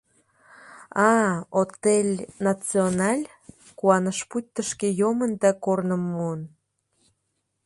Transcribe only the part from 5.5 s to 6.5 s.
корным муын.